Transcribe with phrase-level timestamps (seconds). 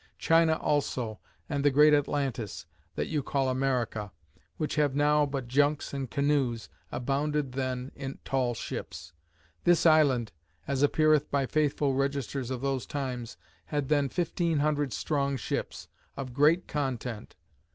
[0.17, 2.65] China also, and the great Atlantis,
[2.95, 4.11] (that you call America,)
[4.57, 9.13] which have now but junks and canoes, abounded then in tall ships.
[9.63, 10.31] This island,
[10.67, 15.87] (as appeareth by faithful registers of those times,) had then fifteen hundred strong ships,
[16.17, 17.35] of great content.